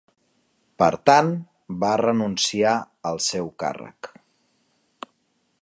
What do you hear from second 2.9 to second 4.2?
al seu càrrec.